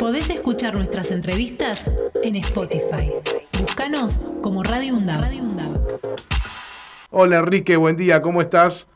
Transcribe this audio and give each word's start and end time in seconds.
Podés 0.00 0.30
escuchar 0.30 0.74
nuestras 0.74 1.10
entrevistas 1.10 1.84
en 2.22 2.34
Spotify. 2.36 3.12
Búscanos 3.60 4.18
como 4.40 4.62
Radio 4.62 4.94
UNDAV. 4.94 6.00
Hola 7.10 7.40
Enrique, 7.40 7.76
buen 7.76 7.98
día, 7.98 8.22
¿cómo 8.22 8.40
estás? 8.40 8.88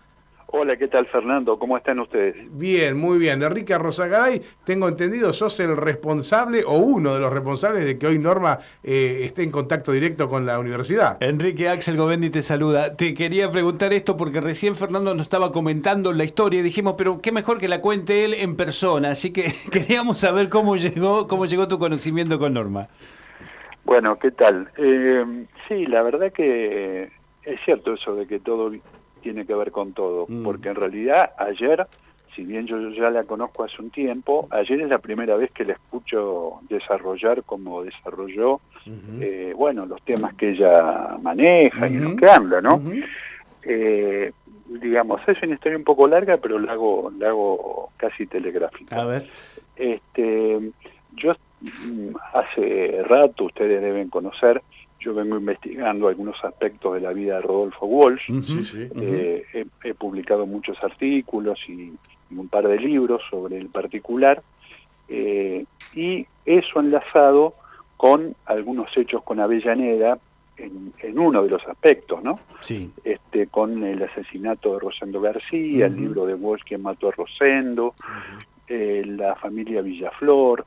Hola, 0.56 0.76
¿qué 0.76 0.86
tal 0.86 1.04
Fernando? 1.06 1.58
¿Cómo 1.58 1.76
están 1.76 1.98
ustedes? 1.98 2.36
Bien, 2.56 2.96
muy 2.96 3.18
bien. 3.18 3.42
Enrique 3.42 3.76
Rosagaray, 3.76 4.40
tengo 4.64 4.86
entendido, 4.86 5.32
sos 5.32 5.58
el 5.58 5.76
responsable 5.76 6.62
o 6.64 6.76
uno 6.76 7.12
de 7.12 7.18
los 7.18 7.32
responsables 7.32 7.84
de 7.84 7.98
que 7.98 8.06
hoy 8.06 8.20
Norma 8.20 8.60
eh, 8.84 9.22
esté 9.24 9.42
en 9.42 9.50
contacto 9.50 9.90
directo 9.90 10.28
con 10.28 10.46
la 10.46 10.60
universidad. 10.60 11.20
Enrique 11.20 11.68
Axel 11.68 11.96
Govendi 11.96 12.30
te 12.30 12.40
saluda. 12.40 12.94
Te 12.94 13.14
quería 13.14 13.50
preguntar 13.50 13.92
esto 13.92 14.16
porque 14.16 14.40
recién 14.40 14.76
Fernando 14.76 15.12
nos 15.12 15.24
estaba 15.24 15.50
comentando 15.50 16.12
la 16.12 16.22
historia 16.22 16.60
y 16.60 16.62
dijimos, 16.62 16.94
pero 16.96 17.20
qué 17.20 17.32
mejor 17.32 17.58
que 17.58 17.66
la 17.66 17.80
cuente 17.80 18.24
él 18.24 18.32
en 18.34 18.54
persona. 18.54 19.10
Así 19.10 19.32
que 19.32 19.52
queríamos 19.72 20.20
saber 20.20 20.50
cómo 20.50 20.76
llegó, 20.76 21.26
cómo 21.26 21.46
llegó 21.46 21.66
tu 21.66 21.80
conocimiento 21.80 22.38
con 22.38 22.54
Norma. 22.54 22.86
Bueno, 23.82 24.20
¿qué 24.20 24.30
tal? 24.30 24.70
Eh, 24.78 25.46
sí, 25.66 25.86
la 25.86 26.02
verdad 26.02 26.32
que 26.32 27.10
es 27.42 27.60
cierto 27.64 27.94
eso 27.94 28.14
de 28.14 28.28
que 28.28 28.38
todo 28.38 28.70
tiene 29.24 29.46
que 29.46 29.54
ver 29.54 29.72
con 29.72 29.94
todo, 29.94 30.26
mm. 30.28 30.44
porque 30.44 30.68
en 30.68 30.74
realidad 30.74 31.30
ayer, 31.38 31.82
si 32.36 32.44
bien 32.44 32.66
yo 32.66 32.90
ya 32.90 33.10
la 33.10 33.24
conozco 33.24 33.64
hace 33.64 33.80
un 33.80 33.90
tiempo, 33.90 34.46
ayer 34.50 34.82
es 34.82 34.88
la 34.88 34.98
primera 34.98 35.34
vez 35.34 35.50
que 35.50 35.64
la 35.64 35.72
escucho 35.72 36.60
desarrollar 36.68 37.42
como 37.42 37.82
desarrolló, 37.82 38.60
eh, 39.20 39.54
bueno, 39.56 39.86
los 39.86 40.02
temas 40.02 40.34
que 40.34 40.50
ella 40.50 41.16
maneja 41.22 41.88
y 41.88 41.94
los 41.94 42.16
que 42.16 42.30
habla, 42.30 42.60
¿no? 42.60 42.82
eh, 43.62 44.30
digamos, 44.66 45.20
es 45.26 45.42
una 45.42 45.54
historia 45.54 45.78
un 45.78 45.84
poco 45.84 46.06
larga, 46.06 46.36
pero 46.36 46.58
la 46.58 46.72
hago, 46.72 47.10
la 47.18 47.28
hago 47.28 47.90
casi 47.96 48.26
telegráfica. 48.26 49.00
A 49.00 49.06
ver. 49.06 49.26
Este, 49.76 50.70
yo 51.16 51.34
mm, 51.62 52.14
hace 52.34 53.02
rato, 53.04 53.44
ustedes 53.44 53.80
deben 53.80 54.10
conocer, 54.10 54.60
yo 55.04 55.14
vengo 55.14 55.36
investigando 55.36 56.08
algunos 56.08 56.42
aspectos 56.42 56.94
de 56.94 57.00
la 57.00 57.12
vida 57.12 57.36
de 57.36 57.42
Rodolfo 57.42 57.84
Walsh. 57.86 58.30
Eh, 58.96 59.66
he, 59.82 59.94
publicado 59.94 60.46
muchos 60.46 60.82
artículos 60.82 61.58
y, 61.68 61.92
un 62.30 62.48
par 62.48 62.66
de 62.66 62.78
libros 62.78 63.20
sobre 63.30 63.58
el 63.58 63.68
particular. 63.68 64.42
Eh, 65.08 65.66
y 65.94 66.26
eso 66.46 66.80
enlazado 66.80 67.54
con 67.98 68.34
algunos 68.46 68.88
hechos 68.96 69.22
con 69.22 69.40
Avellaneda 69.40 70.18
en, 70.56 71.18
uno 71.18 71.42
de 71.42 71.50
los 71.50 71.66
aspectos, 71.68 72.22
¿no? 72.22 72.40
Sí. 72.60 72.90
Este, 73.04 73.46
con 73.48 73.84
el 73.84 74.02
asesinato 74.02 74.72
de 74.72 74.80
Rosendo 74.80 75.20
García, 75.20 75.86
el 75.86 75.96
libro 75.96 76.24
de 76.26 76.34
Walsh 76.34 76.62
que 76.64 76.78
mató 76.78 77.08
a 77.08 77.12
Rosendo, 77.12 77.94
eh, 78.66 79.02
la 79.06 79.34
familia 79.36 79.82
Villaflor, 79.82 80.64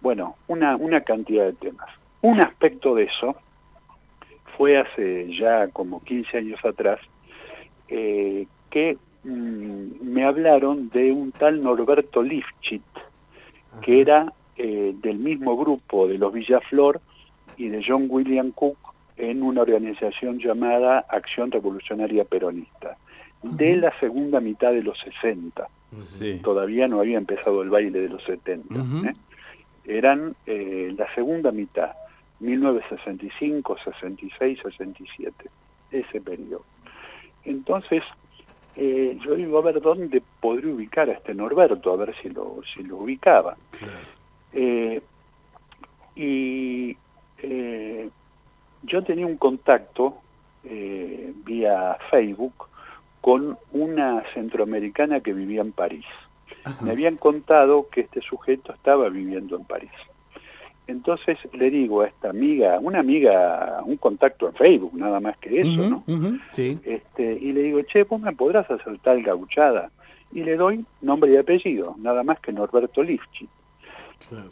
bueno, 0.00 0.36
una, 0.46 0.76
una 0.76 1.00
cantidad 1.00 1.44
de 1.44 1.54
temas. 1.54 1.88
Un 2.22 2.40
aspecto 2.40 2.94
de 2.94 3.04
eso 3.04 3.36
fue 4.60 4.76
hace 4.76 5.34
ya 5.38 5.68
como 5.68 6.04
15 6.04 6.36
años 6.36 6.62
atrás, 6.62 7.00
eh, 7.88 8.46
que 8.68 8.98
mm, 9.24 10.02
me 10.02 10.22
hablaron 10.22 10.90
de 10.90 11.12
un 11.12 11.32
tal 11.32 11.62
Norberto 11.62 12.22
Lifchit, 12.22 12.82
que 13.80 14.02
era 14.02 14.34
eh, 14.58 14.92
del 15.00 15.16
mismo 15.16 15.56
grupo 15.56 16.06
de 16.06 16.18
los 16.18 16.30
Villaflor 16.34 17.00
y 17.56 17.68
de 17.68 17.82
John 17.82 18.04
William 18.10 18.50
Cook 18.50 18.76
en 19.16 19.42
una 19.42 19.62
organización 19.62 20.38
llamada 20.38 21.06
Acción 21.08 21.50
Revolucionaria 21.50 22.26
Peronista, 22.26 22.98
de 23.42 23.76
la 23.76 23.98
segunda 23.98 24.40
mitad 24.40 24.72
de 24.72 24.82
los 24.82 24.98
60. 25.22 25.68
Todavía 26.42 26.86
no 26.86 27.00
había 27.00 27.16
empezado 27.16 27.62
el 27.62 27.70
baile 27.70 27.98
de 27.98 28.10
los 28.10 28.22
70. 28.24 28.74
¿eh? 29.08 29.14
Eran 29.86 30.36
la 30.44 31.14
segunda 31.14 31.50
mitad. 31.50 31.92
1965, 32.40 33.76
66, 33.84 34.58
67, 34.62 35.50
ese 35.92 36.20
periodo. 36.20 36.64
Entonces, 37.44 38.02
eh, 38.76 39.18
yo 39.24 39.34
digo, 39.34 39.58
a 39.58 39.62
ver, 39.62 39.80
¿dónde 39.80 40.22
podría 40.40 40.72
ubicar 40.72 41.10
a 41.10 41.14
este 41.14 41.34
Norberto? 41.34 41.92
A 41.92 41.96
ver 41.96 42.14
si 42.22 42.28
lo, 42.30 42.60
si 42.74 42.82
lo 42.82 42.98
ubicaba. 42.98 43.56
Eh, 44.52 45.00
y 46.16 46.96
eh, 47.42 48.08
yo 48.82 49.02
tenía 49.04 49.26
un 49.26 49.36
contacto 49.36 50.18
vía 50.62 51.96
Facebook 52.10 52.68
con 53.22 53.56
una 53.72 54.22
centroamericana 54.34 55.20
que 55.20 55.32
vivía 55.32 55.62
en 55.62 55.72
París. 55.72 56.04
Me 56.80 56.90
habían 56.90 57.16
contado 57.16 57.88
que 57.90 58.02
este 58.02 58.20
sujeto 58.20 58.72
estaba 58.74 59.08
viviendo 59.08 59.56
en 59.56 59.64
París. 59.64 59.90
Entonces 60.90 61.38
le 61.52 61.70
digo 61.70 62.02
a 62.02 62.08
esta 62.08 62.30
amiga, 62.30 62.78
una 62.80 62.98
amiga, 62.98 63.80
un 63.84 63.96
contacto 63.96 64.48
en 64.48 64.54
Facebook, 64.54 64.92
nada 64.94 65.20
más 65.20 65.38
que 65.38 65.60
eso, 65.60 65.88
¿no? 65.88 66.04
sí. 66.50 66.78
este, 66.84 67.32
y 67.40 67.52
le 67.52 67.62
digo, 67.62 67.80
che, 67.82 68.02
vos 68.02 68.20
me 68.20 68.32
podrás 68.32 68.68
hacer 68.68 68.98
tal 68.98 69.22
gauchada. 69.22 69.90
Y 70.32 70.42
le 70.42 70.56
doy 70.56 70.84
nombre 71.00 71.32
y 71.32 71.36
apellido, 71.36 71.94
nada 71.98 72.22
más 72.24 72.40
que 72.40 72.52
Norberto 72.52 73.02
Lifchi. 73.02 73.48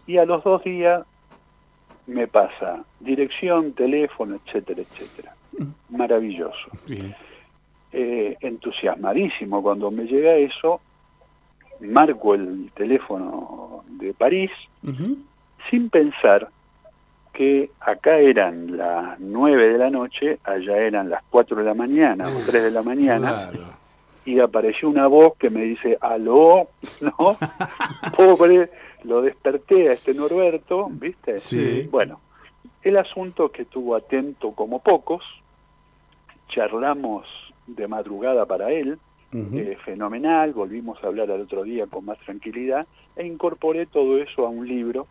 Y 0.07 0.17
a 0.17 0.25
los 0.25 0.45
dos 0.45 0.63
días 0.63 1.05
me 2.07 2.27
pasa 2.29 2.85
dirección, 3.01 3.73
teléfono, 3.73 4.39
etcétera, 4.45 4.83
etcétera. 4.83 5.35
Maravilloso. 5.91 6.69
Eh, 7.93 8.37
entusiasmadísimo 8.41 9.63
cuando 9.63 9.91
me 9.91 10.05
llega 10.05 10.35
eso, 10.35 10.81
marco 11.81 12.35
el 12.35 12.71
teléfono 12.75 13.83
de 13.89 14.15
París, 14.15 14.51
sin 15.71 15.91
pensar 15.91 16.49
que 17.33 17.71
acá 17.79 18.19
eran 18.19 18.77
las 18.77 19.21
nueve 19.21 19.69
de 19.69 19.79
la 19.79 19.91
noche, 19.91 20.39
allá 20.43 20.77
eran 20.79 21.09
las 21.09 21.23
cuatro 21.31 21.57
de 21.57 21.65
la 21.65 21.75
mañana 21.75 22.25
o 22.29 22.41
tres 22.45 22.65
de 22.65 22.71
la 22.73 22.83
mañana, 22.83 23.33
y 24.25 24.41
apareció 24.41 24.89
una 24.89 25.07
voz 25.07 25.37
que 25.37 25.49
me 25.49 25.63
dice, 25.63 25.97
aló, 26.01 26.69
¿no? 27.01 27.39
Pobre, 28.17 28.71
lo 29.05 29.23
desperté 29.23 29.89
a 29.89 29.93
este 29.93 30.15
Norberto, 30.15 30.89
¿viste? 30.91 31.39
Sí. 31.39 31.89
Bueno, 31.91 32.21
el 32.83 32.97
asunto 32.97 33.51
que 33.51 33.63
estuvo 33.63 33.95
atento 33.95 34.51
como 34.53 34.81
pocos, 34.81 35.23
charlamos 36.49 37.25
de 37.69 37.87
madrugada 37.87 38.47
para 38.47 38.73
él, 38.73 38.99
eh, 39.33 39.77
fenomenal, 39.85 40.55
volvimos 40.55 40.99
a 41.05 41.07
hablar 41.07 41.31
al 41.31 41.43
otro 41.43 41.63
día 41.63 41.87
con 41.87 42.05
más 42.05 42.19
tranquilidad, 42.19 42.85
e 43.15 43.27
incorporé 43.27 43.87
todo 43.87 44.19
eso 44.19 44.45
a 44.45 44.49
un 44.49 44.67
libro 44.67 45.07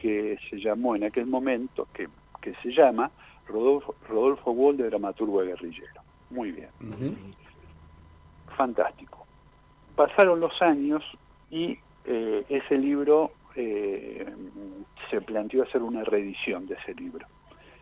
que 0.00 0.38
se 0.48 0.58
llamó 0.58 0.96
en 0.96 1.04
aquel 1.04 1.26
momento, 1.26 1.86
que, 1.92 2.08
que 2.40 2.54
se 2.62 2.72
llama 2.72 3.10
Rodolfo, 3.46 3.94
Rodolfo 4.08 4.50
Wall 4.50 4.76
de 4.76 4.88
dramaturgo 4.88 5.42
guerrillero. 5.42 6.00
Muy 6.30 6.52
bien. 6.52 6.68
Fantástico. 8.56 9.26
Pasaron 9.96 10.40
los 10.40 10.60
años 10.62 11.04
y 11.50 11.78
eh, 12.04 12.44
ese 12.48 12.78
libro 12.78 13.32
eh, 13.56 14.26
se 15.10 15.20
planteó 15.20 15.62
hacer 15.62 15.82
una 15.82 16.04
reedición 16.04 16.66
de 16.66 16.74
ese 16.74 16.94
libro. 16.94 17.26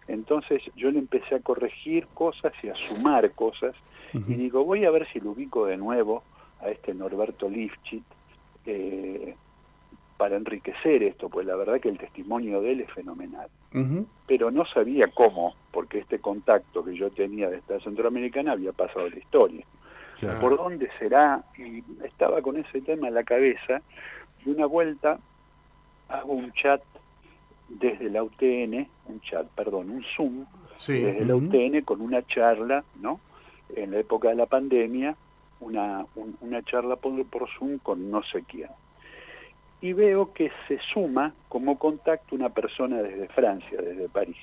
Entonces 0.09 0.63
yo 0.75 0.91
le 0.91 0.99
empecé 0.99 1.35
a 1.35 1.41
corregir 1.41 2.07
cosas 2.15 2.53
y 2.63 2.69
a 2.69 2.75
sumar 2.75 3.31
cosas 3.33 3.77
y 4.15 4.35
digo, 4.35 4.65
voy 4.65 4.87
a 4.87 4.91
ver 4.91 5.07
si 5.13 5.21
lo 5.21 5.33
ubico 5.33 5.67
de 5.67 5.77
nuevo 5.77 6.23
a 6.63 6.71
este 6.71 6.95
Norberto 6.95 7.47
Lifchit, 7.47 8.03
eh, 8.65 9.37
para 10.19 10.37
enriquecer 10.37 11.05
esto, 11.05 11.29
pues 11.29 11.47
la 11.47 11.55
verdad 11.55 11.81
que 11.81 11.89
el 11.89 11.97
testimonio 11.97 12.61
de 12.61 12.73
él 12.73 12.81
es 12.81 12.93
fenomenal. 12.93 13.49
Pero 14.27 14.51
no 14.51 14.67
sabía 14.67 15.07
cómo, 15.09 15.55
porque 15.71 16.01
este 16.01 16.19
contacto 16.19 16.85
que 16.85 16.97
yo 16.97 17.09
tenía 17.11 17.49
de 17.49 17.59
esta 17.59 17.79
centroamericana 17.81 18.53
había 18.53 18.73
pasado 18.73 19.09
la 19.09 19.17
historia. 19.17 19.65
¿Por 20.41 20.57
dónde 20.57 20.91
será? 20.99 21.45
Y 21.57 21.85
estaba 22.05 22.43
con 22.43 22.57
ese 22.57 22.81
tema 22.81 23.07
en 23.07 23.15
la 23.15 23.23
cabeza 23.23 23.81
y 24.45 24.51
una 24.51 24.67
vuelta 24.67 25.21
hago 26.09 26.33
un 26.33 26.53
chat 26.53 26.83
desde 27.69 28.11
la 28.11 28.25
UTN, 28.25 28.89
un 29.07 29.21
chat, 29.21 29.47
perdón, 29.55 29.91
un 29.91 30.05
Zoom, 30.17 30.47
desde 30.89 31.25
la 31.25 31.37
UTN 31.37 31.83
con 31.83 32.01
una 32.01 32.27
charla, 32.27 32.83
¿no? 33.01 33.21
En 33.77 33.93
la 33.93 34.01
época 34.01 34.31
de 34.31 34.35
la 34.35 34.47
pandemia, 34.47 35.15
una, 35.61 36.05
una 36.41 36.63
charla 36.65 36.97
por, 36.97 37.25
por 37.27 37.49
Zoom 37.57 37.79
con 37.79 38.11
no 38.11 38.25
sé 38.25 38.43
quién 38.49 38.69
y 39.81 39.93
veo 39.93 40.33
que 40.33 40.51
se 40.67 40.79
suma 40.93 41.33
como 41.49 41.79
contacto 41.79 42.35
una 42.35 42.49
persona 42.49 43.03
desde 43.03 43.29
Francia, 43.29 43.81
desde 43.81 44.09
París. 44.09 44.37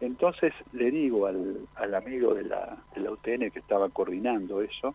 Entonces 0.00 0.54
le 0.72 0.90
digo 0.90 1.26
al, 1.26 1.58
al 1.76 1.94
amigo 1.94 2.34
de 2.34 2.44
la, 2.44 2.78
de 2.94 3.02
la 3.02 3.10
UTN 3.10 3.50
que 3.50 3.58
estaba 3.58 3.88
coordinando 3.90 4.62
eso, 4.62 4.94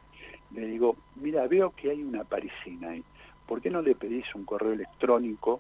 le 0.53 0.65
digo, 0.65 0.95
mira, 1.15 1.47
veo 1.47 1.73
que 1.75 1.91
hay 1.91 2.01
una 2.01 2.23
parisina 2.23 2.89
ahí, 2.89 3.03
¿por 3.45 3.61
qué 3.61 3.69
no 3.69 3.81
le 3.81 3.95
pedís 3.95 4.25
un 4.33 4.45
correo 4.45 4.73
electrónico 4.73 5.59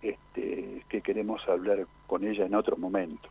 este, 0.00 0.84
que 0.88 1.00
queremos 1.00 1.46
hablar 1.48 1.86
con 2.06 2.24
ella 2.24 2.46
en 2.46 2.54
otro 2.54 2.76
momento? 2.76 3.28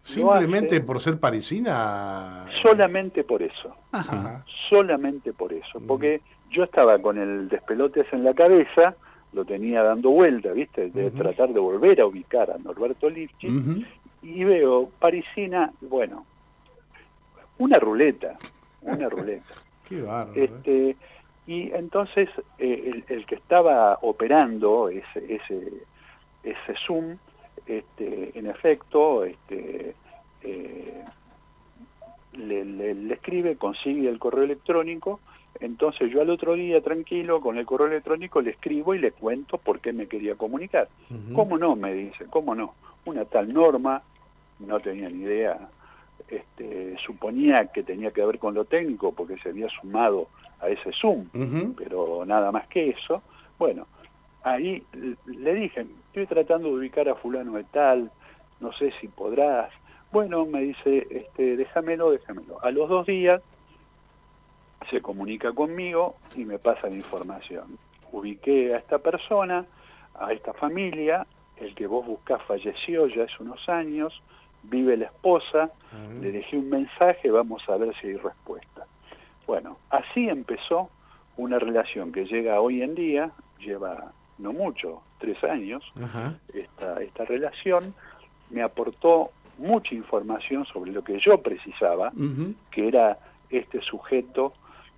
Simplemente 0.00 0.80
por 0.82 1.00
ser 1.00 1.18
parisina. 1.18 2.44
Solamente 2.60 3.24
por 3.24 3.42
eso. 3.42 3.74
Solamente 4.68 5.32
por 5.32 5.52
eso. 5.52 5.80
Porque 5.86 6.20
yo 6.50 6.64
estaba 6.64 6.98
con 6.98 7.18
el 7.18 7.48
despelotes 7.48 8.06
en 8.12 8.22
la 8.22 8.34
cabeza, 8.34 8.96
lo 9.34 9.44
tenía 9.44 9.82
dando 9.82 10.10
vuelta, 10.10 10.52
¿viste? 10.52 10.90
De 10.90 11.10
tratar 11.10 11.52
de 11.52 11.60
volver 11.60 12.00
a 12.00 12.06
ubicar 12.06 12.50
a 12.50 12.58
Norberto 12.58 13.10
Lifchitz. 13.10 13.52
Ujú. 13.52 13.82
Y 14.22 14.44
veo 14.44 14.88
Parisina, 14.98 15.72
bueno, 15.82 16.24
una 17.58 17.78
ruleta, 17.78 18.38
una 18.82 19.08
ruleta. 19.08 19.54
Qué 19.88 20.00
bárbaro. 20.00 20.40
¿eh? 20.40 20.44
Este, 20.44 20.96
y 21.46 21.70
entonces 21.72 22.28
eh, 22.58 22.90
el, 22.94 23.04
el 23.08 23.26
que 23.26 23.34
estaba 23.34 23.98
operando 24.00 24.88
ese, 24.88 25.34
ese, 25.34 25.72
ese 26.42 26.74
Zoom, 26.86 27.16
este, 27.66 28.38
en 28.38 28.46
efecto, 28.46 29.24
este, 29.24 29.94
eh, 30.42 31.04
le, 32.36 32.64
le- 32.64 32.94
le 32.94 33.14
escribe, 33.14 33.56
consigue 33.56 34.08
el 34.08 34.18
correo 34.18 34.44
electrónico, 34.44 35.20
entonces 35.60 36.10
yo 36.10 36.20
al 36.20 36.30
otro 36.30 36.54
día, 36.54 36.80
tranquilo, 36.80 37.40
con 37.40 37.58
el 37.58 37.66
correo 37.66 37.86
electrónico 37.86 38.40
le 38.40 38.50
escribo 38.50 38.94
y 38.94 38.98
le 38.98 39.12
cuento 39.12 39.58
por 39.58 39.80
qué 39.80 39.92
me 39.92 40.06
quería 40.08 40.34
comunicar. 40.34 40.88
Ujú. 41.10 41.32
¿Cómo 41.32 41.58
no? 41.58 41.76
Me 41.76 41.94
dice, 41.94 42.26
¿cómo 42.30 42.54
no? 42.54 42.74
Una 43.04 43.24
tal 43.24 43.52
norma, 43.52 44.02
no 44.58 44.80
tenía 44.80 45.08
ni 45.08 45.22
idea, 45.22 45.68
este, 46.28 46.96
suponía 47.04 47.66
que 47.72 47.82
tenía 47.82 48.10
que 48.10 48.24
ver 48.24 48.38
con 48.38 48.54
lo 48.54 48.64
técnico 48.64 49.12
porque 49.12 49.36
se 49.38 49.50
había 49.50 49.68
sumado 49.80 50.28
a 50.60 50.68
ese 50.68 50.90
Zoom, 50.92 51.26
pero 51.76 52.24
nada 52.24 52.50
más 52.52 52.66
que 52.68 52.90
eso. 52.90 53.22
Bueno, 53.58 53.86
ahí 54.42 54.82
le 55.26 55.54
dije, 55.54 55.86
estoy 56.06 56.26
tratando 56.26 56.68
de 56.68 56.74
ubicar 56.74 57.08
a 57.08 57.14
fulano 57.16 57.52
de 57.54 57.64
tal, 57.64 58.10
no 58.60 58.72
sé 58.72 58.92
si 59.00 59.08
podrás. 59.08 59.70
Bueno, 60.14 60.46
me 60.46 60.60
dice, 60.60 61.08
este, 61.10 61.56
déjamelo, 61.56 62.12
déjamelo. 62.12 62.64
A 62.64 62.70
los 62.70 62.88
dos 62.88 63.04
días 63.04 63.42
se 64.88 65.02
comunica 65.02 65.50
conmigo 65.50 66.14
y 66.36 66.44
me 66.44 66.60
pasa 66.60 66.88
la 66.88 66.94
información. 66.94 67.76
Ubiqué 68.12 68.72
a 68.74 68.78
esta 68.78 68.98
persona, 68.98 69.66
a 70.14 70.32
esta 70.32 70.52
familia, 70.52 71.26
el 71.56 71.74
que 71.74 71.88
vos 71.88 72.06
buscás 72.06 72.40
falleció 72.44 73.08
ya 73.08 73.24
hace 73.24 73.42
unos 73.42 73.68
años, 73.68 74.22
vive 74.62 74.96
la 74.96 75.06
esposa, 75.06 75.72
le 76.20 76.30
dejé 76.30 76.58
un 76.58 76.70
mensaje, 76.70 77.32
vamos 77.32 77.68
a 77.68 77.76
ver 77.76 77.92
si 77.96 78.06
hay 78.06 78.16
respuesta. 78.16 78.86
Bueno, 79.48 79.78
así 79.90 80.28
empezó 80.28 80.90
una 81.36 81.58
relación 81.58 82.12
que 82.12 82.24
llega 82.26 82.60
hoy 82.60 82.82
en 82.82 82.94
día, 82.94 83.32
lleva 83.58 84.12
no 84.38 84.52
mucho, 84.52 85.02
tres 85.18 85.42
años, 85.42 85.82
esta, 86.52 87.02
esta 87.02 87.24
relación, 87.24 87.92
me 88.50 88.62
aportó 88.62 89.32
mucha 89.58 89.94
información 89.94 90.64
sobre 90.66 90.92
lo 90.92 91.02
que 91.04 91.18
yo 91.18 91.38
precisaba, 91.42 92.12
que 92.70 92.88
era 92.88 93.18
este 93.50 93.80
sujeto, 93.82 94.52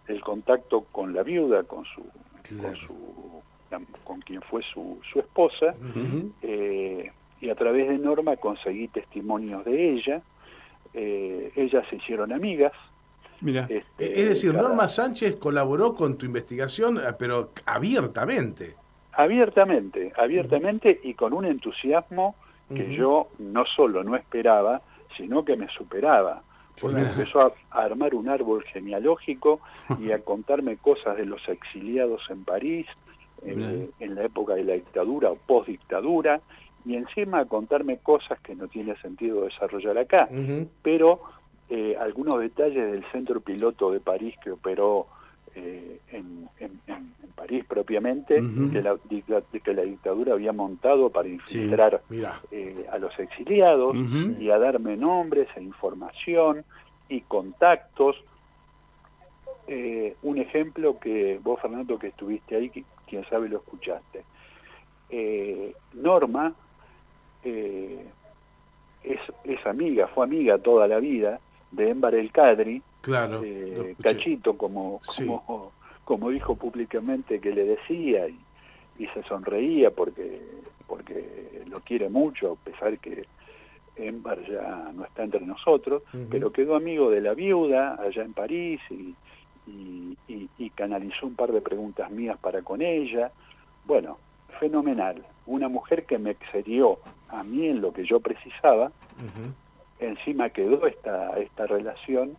el 0.08 0.20
contacto 0.20 0.82
con 0.92 1.12
la 1.14 1.22
viuda, 1.22 1.64
con 1.64 1.84
su, 1.84 2.02
con 2.60 2.76
su, 2.76 3.42
con 4.04 4.20
quien 4.20 4.40
fue 4.42 4.62
su, 4.62 4.98
su 5.12 5.18
esposa, 5.20 5.74
eh, 6.42 7.10
y 7.40 7.50
a 7.50 7.54
través 7.54 7.88
de 7.88 7.98
Norma 7.98 8.36
conseguí 8.36 8.88
testimonios 8.88 9.64
de 9.64 9.92
ella. 9.94 10.22
Eh, 10.94 11.52
ellas 11.56 11.84
se 11.90 11.96
hicieron 11.96 12.32
amigas. 12.32 12.72
Mira. 13.42 13.66
este, 13.68 14.20
Es 14.22 14.28
decir, 14.30 14.52
cada- 14.52 14.62
Norma 14.68 14.88
Sánchez 14.88 15.36
colaboró 15.36 15.94
con 15.94 16.16
tu 16.16 16.24
investigación, 16.24 16.96
eh, 16.98 17.12
pero 17.18 17.50
abiertamente. 17.66 18.74
abiertamente, 19.12 20.12
abiertamente 20.16 21.00
y 21.02 21.14
con 21.14 21.32
un 21.34 21.44
entusiasmo 21.46 22.34
que 22.74 22.92
yo 22.92 23.28
no 23.38 23.64
solo 23.64 24.02
no 24.02 24.16
esperaba, 24.16 24.82
sino 25.16 25.44
que 25.44 25.56
me 25.56 25.68
superaba. 25.68 26.42
Porque 26.80 27.00
empezó 27.00 27.40
a, 27.40 27.52
a 27.70 27.84
armar 27.84 28.14
un 28.14 28.28
árbol 28.28 28.62
genealógico 28.64 29.60
y 30.00 30.12
a 30.12 30.18
contarme 30.18 30.76
cosas 30.76 31.16
de 31.16 31.24
los 31.24 31.46
exiliados 31.48 32.22
en 32.28 32.44
París, 32.44 32.86
eh, 33.42 33.90
en 34.00 34.14
la 34.14 34.24
época 34.24 34.54
de 34.54 34.64
la 34.64 34.74
dictadura 34.74 35.30
o 35.30 35.36
postdictadura, 35.36 36.40
y 36.84 36.94
encima 36.94 37.40
a 37.40 37.44
contarme 37.46 37.98
cosas 37.98 38.40
que 38.40 38.54
no 38.54 38.68
tiene 38.68 38.96
sentido 38.96 39.44
desarrollar 39.44 39.98
acá. 39.98 40.28
Pero 40.82 41.20
eh, 41.68 41.96
algunos 41.98 42.40
detalles 42.40 42.92
del 42.92 43.04
centro 43.10 43.40
piloto 43.40 43.90
de 43.90 44.00
París 44.00 44.34
que 44.42 44.52
operó 44.52 45.06
eh, 45.56 45.98
en, 46.12 46.48
en- 46.60 46.80
París 47.34 47.64
propiamente, 47.68 48.40
Ujú. 48.40 48.70
que, 48.72 48.80
la, 48.82 48.96
que 49.62 49.74
la 49.74 49.82
dictadura 49.82 50.32
había 50.32 50.52
montado 50.52 51.10
para 51.10 51.28
infiltrar 51.28 52.00
eh, 52.50 52.86
a 52.90 52.96
los 52.98 53.16
exiliados 53.18 53.94
y 54.40 54.48
a 54.50 54.58
darme 54.58 54.96
nombres 54.96 55.46
e 55.54 55.62
información 55.62 56.64
y 57.10 57.20
contactos. 57.20 58.16
Eh, 59.68 60.16
un 60.22 60.38
ejemplo 60.38 60.98
que 60.98 61.38
vos, 61.42 61.60
Fernando, 61.60 61.98
que 61.98 62.08
estuviste 62.08 62.56
ahí, 62.56 62.70
que, 62.70 62.84
quién 63.06 63.28
sabe 63.28 63.48
lo 63.50 63.58
escuchaste. 63.58 64.22
Eh, 65.10 65.74
Norma 65.92 66.54
eh, 67.44 68.06
es, 69.04 69.20
es 69.44 69.66
amiga, 69.66 70.08
fue 70.08 70.24
amiga 70.24 70.58
toda 70.58 70.88
la 70.88 70.98
vida 71.00 71.38
de 71.70 71.90
Embar 71.90 72.14
El 72.14 72.32
Cadri, 72.32 72.80
Claro. 73.06 73.40
eh. 73.44 73.94
Cachito, 74.02 74.56
como, 74.58 75.00
Sí. 75.02 75.24
como, 75.26 75.72
como 76.04 76.30
dijo 76.30 76.56
públicamente 76.56 77.40
que 77.40 77.52
le 77.52 77.64
decía 77.64 78.28
y, 78.28 78.36
y 78.98 79.06
se 79.08 79.22
sonreía 79.22 79.90
porque, 79.92 80.40
porque 80.88 81.62
lo 81.68 81.80
quiere 81.80 82.08
mucho, 82.08 82.52
a 82.60 82.64
pesar 82.64 82.98
que 82.98 83.24
Embar 83.96 84.38
ya 84.46 84.90
no 84.94 85.04
está 85.04 85.22
entre 85.24 85.40
nosotros, 85.46 86.02
pero 86.30 86.52
quedó 86.52 86.74
amigo 86.76 87.10
de 87.10 87.20
la 87.22 87.32
viuda 87.32 87.94
allá 87.98 88.24
en 88.24 88.34
París 88.34 88.78
y, 88.90 89.14
y, 89.66 90.16
y- 90.28 90.50
y 90.58 90.70
canalizó 90.70 91.26
un 91.26 91.34
par 91.34 91.50
de 91.52 91.62
preguntas 91.62 92.10
mías 92.10 92.36
para 92.38 92.60
con 92.62 92.82
ella. 92.82 93.30
Bueno, 93.86 94.18
fenomenal. 94.60 95.24
Una 95.46 95.68
mujer 95.68 96.04
que 96.04 96.18
me 96.18 96.32
excedió 96.32 96.98
a 97.28 97.42
mí 97.42 97.68
en 97.68 97.80
lo 97.80 97.92
que 97.92 98.04
yo 98.04 98.20
precisaba, 98.20 98.92
encima 99.98 100.50
quedó 100.50 100.86
esta, 100.86 101.38
esta 101.38 101.66
relación 101.66 102.36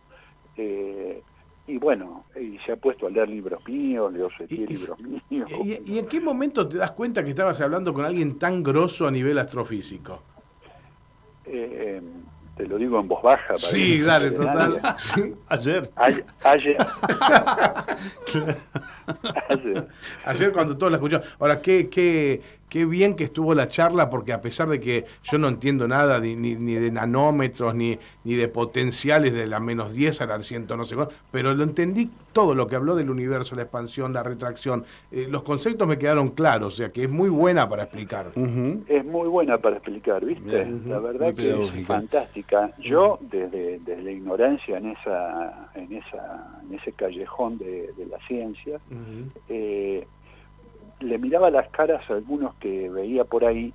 eh, 0.58 1.22
y 1.66 1.76
bueno, 1.78 2.24
y 2.40 2.58
se 2.64 2.72
ha 2.72 2.76
puesto 2.76 3.06
a 3.06 3.10
leer 3.10 3.28
libros 3.28 3.62
míos, 3.66 4.12
leo 4.12 4.28
Y- 4.48 4.66
libros 4.66 4.98
míos. 5.00 5.50
¿Y, 5.64 5.94
y 5.94 5.98
en 5.98 6.06
qué 6.06 6.20
momento 6.20 6.66
te 6.68 6.78
das 6.78 6.92
cuenta 6.92 7.22
que 7.22 7.30
estabas 7.30 7.60
hablando 7.60 7.92
con 7.94 8.04
alguien 8.04 8.38
tan 8.38 8.62
grosso 8.62 9.06
a 9.06 9.10
nivel 9.10 9.38
astrofísico? 9.38 10.22
Eh, 11.44 12.00
te 12.56 12.66
lo 12.66 12.76
digo 12.78 12.98
en 13.00 13.06
voz 13.08 13.22
baja. 13.22 13.48
para 13.48 13.58
Sí, 13.58 14.00
dale, 14.00 14.30
total. 14.32 14.80
Sí. 14.98 15.34
Ayer. 15.48 15.90
Ay- 15.96 16.24
Ayer, 16.44 16.76
ayer, 20.24 20.52
cuando 20.52 20.76
todos 20.76 20.92
la 20.92 20.98
escucharon. 20.98 21.26
Ahora, 21.38 21.60
qué, 21.60 21.88
qué, 21.88 22.40
qué 22.68 22.84
bien 22.84 23.14
que 23.14 23.24
estuvo 23.24 23.54
la 23.54 23.68
charla, 23.68 24.10
porque 24.10 24.32
a 24.32 24.40
pesar 24.40 24.68
de 24.68 24.80
que 24.80 25.04
yo 25.22 25.38
no 25.38 25.48
entiendo 25.48 25.88
nada 25.88 26.20
ni, 26.20 26.36
ni, 26.36 26.54
ni 26.56 26.74
de 26.74 26.90
nanómetros, 26.90 27.74
ni, 27.74 27.98
ni 28.24 28.34
de 28.34 28.48
potenciales 28.48 29.32
de 29.32 29.46
la 29.46 29.60
menos 29.60 29.92
10 29.94 30.20
a 30.20 30.26
la 30.26 30.40
100, 30.40 30.66
no 30.68 30.84
sé 30.84 30.94
cuánto, 30.94 31.14
pero 31.30 31.54
lo 31.54 31.64
entendí 31.64 32.10
todo 32.32 32.54
lo 32.54 32.66
que 32.66 32.76
habló 32.76 32.94
del 32.94 33.10
universo, 33.10 33.56
la 33.56 33.62
expansión, 33.62 34.12
la 34.12 34.22
retracción. 34.22 34.84
Eh, 35.10 35.26
los 35.28 35.42
conceptos 35.42 35.88
me 35.88 35.98
quedaron 35.98 36.30
claros, 36.30 36.74
o 36.74 36.76
sea 36.76 36.90
que 36.90 37.04
es 37.04 37.10
muy 37.10 37.28
buena 37.28 37.68
para 37.68 37.84
explicar. 37.84 38.32
Es 38.86 39.04
muy 39.04 39.28
buena 39.28 39.58
para 39.58 39.76
explicar, 39.76 40.24
¿viste? 40.24 40.66
La 40.86 41.00
verdad 41.00 41.34
que 41.34 41.60
es 41.60 41.86
fantástica. 41.86 42.72
Yo, 42.78 43.18
desde, 43.22 43.80
desde 43.80 44.02
la 44.02 44.10
ignorancia 44.12 44.78
en 44.78 44.90
esa 44.90 45.70
en 45.74 45.92
esa 45.94 46.60
en 46.62 46.78
ese 46.78 46.92
callejón 46.92 47.58
de, 47.58 47.92
de 47.96 48.06
la 48.06 48.18
ciencia, 48.26 48.78
Eh, 49.48 50.06
le 51.00 51.18
miraba 51.18 51.50
las 51.50 51.68
caras 51.70 52.08
a 52.10 52.14
algunos 52.14 52.54
que 52.56 52.88
veía 52.90 53.24
por 53.24 53.44
ahí 53.44 53.72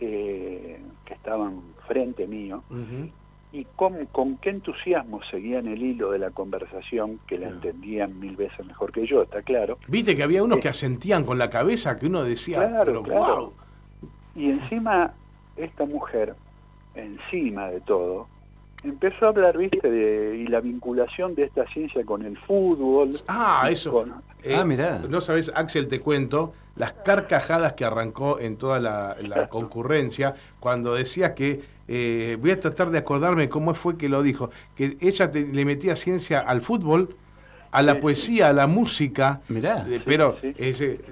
eh, 0.00 0.80
que 1.04 1.14
estaban 1.14 1.60
frente 1.86 2.26
mío 2.26 2.62
Ujú. 2.70 3.10
y 3.52 3.66
con, 3.76 4.06
con 4.06 4.38
qué 4.38 4.48
entusiasmo 4.50 5.20
seguían 5.30 5.66
el 5.68 5.82
hilo 5.82 6.10
de 6.12 6.18
la 6.18 6.30
conversación 6.30 7.20
que 7.26 7.38
la 7.38 7.48
entendían 7.48 8.18
mil 8.18 8.34
veces 8.36 8.64
mejor 8.66 8.92
que 8.92 9.06
yo, 9.06 9.22
está 9.22 9.42
claro. 9.42 9.78
Viste 9.88 10.16
que 10.16 10.22
había 10.22 10.42
unos 10.42 10.58
que 10.60 10.68
asentían 10.70 11.24
con 11.24 11.38
la 11.38 11.50
cabeza, 11.50 11.96
que 11.98 12.06
uno 12.06 12.24
decía, 12.24 12.66
Claro, 12.66 12.84
pero 12.86 13.02
claro. 13.02 13.36
wow. 13.36 13.52
Y 14.34 14.50
encima 14.50 15.12
esta 15.56 15.84
mujer, 15.84 16.34
encima 16.94 17.68
de 17.68 17.80
todo, 17.82 18.26
empezó 18.82 19.26
a 19.26 19.28
hablar, 19.28 19.56
viste, 19.58 19.90
de, 19.90 20.38
y 20.38 20.46
la 20.46 20.60
vinculación 20.60 21.34
de 21.34 21.44
esta 21.44 21.66
ciencia 21.68 22.04
con 22.04 22.22
el 22.22 22.36
fútbol. 22.38 23.16
Ah, 23.28 23.68
eso. 23.70 23.92
con- 23.92 24.14
Eh, 24.44 24.56
Ah, 24.58 24.64
mirá. 24.64 25.00
No 25.08 25.20
sabes, 25.20 25.50
Axel, 25.54 25.88
te 25.88 26.00
cuento 26.00 26.52
las 26.76 26.92
carcajadas 26.92 27.72
que 27.74 27.84
arrancó 27.84 28.38
en 28.40 28.56
toda 28.56 28.78
la, 28.80 29.16
la 29.22 29.48
concurrencia 29.48 30.34
cuando 30.60 30.94
decía 30.94 31.34
que, 31.34 31.62
eh, 31.88 32.36
voy 32.40 32.50
a 32.50 32.60
tratar 32.60 32.90
de 32.90 32.98
acordarme 32.98 33.48
cómo 33.48 33.74
fue 33.74 33.96
que 33.96 34.08
lo 34.08 34.22
dijo, 34.22 34.50
que 34.74 34.96
ella 35.00 35.30
te- 35.30 35.46
le 35.46 35.64
metía 35.64 35.96
ciencia 35.96 36.40
al 36.40 36.60
fútbol, 36.62 37.16
a 37.70 37.82
la 37.82 37.92
Sí, 37.92 37.96
sí. 37.96 38.02
poesía, 38.02 38.48
a 38.50 38.52
la 38.52 38.66
música, 38.68 39.40
Mirá. 39.48 39.84
eh, 39.88 40.00
pero 40.04 40.36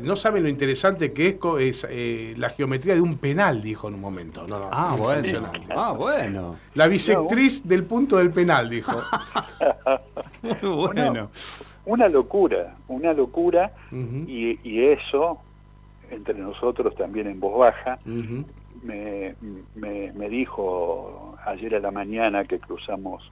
no 0.01 0.15
saben 0.15 0.45
lo 0.45 0.49
interesante 0.49 1.13
que 1.13 1.29
es, 1.29 1.37
es 1.85 1.87
eh, 1.91 2.35
la 2.37 2.51
geometría 2.51 2.95
de 2.95 3.01
un 3.01 3.19
penal, 3.19 3.63
dijo 3.63 3.89
en 3.89 3.95
un 3.95 4.01
momento. 4.01 4.47
No, 4.47 4.59
no, 4.61 4.69
Ah, 4.73 4.95
bueno. 4.97 5.51
Ah, 5.75 5.93
bueno. 5.93 6.57
La 6.75 6.87
bisectriz 6.87 7.67
del 7.67 7.83
punto 7.85 8.17
del 8.19 8.31
penal, 8.31 8.71
dijo. 8.71 8.97
Muy 10.43 10.75
bueno. 10.75 11.31
Una 11.85 12.09
locura, 12.09 12.77
una 12.87 13.13
locura, 13.13 13.73
y, 14.27 14.61
y 14.69 14.85
eso 14.87 15.43
entre 16.11 16.35
nosotros 16.35 16.95
también 16.95 17.27
en 17.27 17.41
voz 17.41 17.59
baja, 17.59 17.99
me, 18.83 19.37
me, 19.75 20.13
me 20.13 20.29
dijo 20.29 21.37
ayer 21.45 21.75
a 21.77 21.81
la 21.81 21.91
mañana 21.91 22.45
que 22.45 22.59
cruzamos 22.61 23.23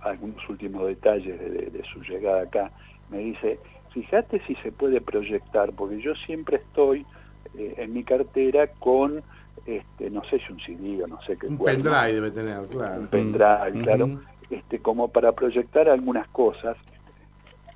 algunos 0.00 0.46
últimos 0.48 0.86
detalles 0.86 1.38
de, 1.38 1.50
de- 1.50 1.70
de 1.70 1.84
su 1.92 2.00
llegada 2.02 2.42
acá, 2.42 2.72
me 3.08 3.18
dice, 3.18 3.60
fíjate 3.92 4.40
si 4.46 4.54
se 4.56 4.72
puede 4.72 5.00
proyectar, 5.00 5.72
porque 5.74 6.00
yo 6.00 6.14
siempre 6.26 6.56
estoy 6.56 7.06
eh, 7.54 7.74
en 7.78 7.92
mi 7.92 8.04
cartera 8.04 8.68
con, 8.78 9.22
este, 9.64 10.10
no 10.10 10.22
sé 10.24 10.40
si 10.46 10.52
un 10.52 10.60
CD 10.60 11.02
o 11.02 11.06
no 11.06 11.20
sé 11.26 11.36
qué. 11.38 11.46
Un 11.46 11.58
pendrive 11.58 12.12
debe 12.12 12.30
tener, 12.32 12.66
claro. 12.68 13.00
un 13.00 13.08
pendrive, 13.08 13.72
Mm. 13.72 13.82
claro, 13.82 14.10
este, 14.50 14.80
como 14.80 15.08
para 15.08 15.32
proyectar 15.32 15.88
algunas 15.88 16.28
cosas. 16.28 16.76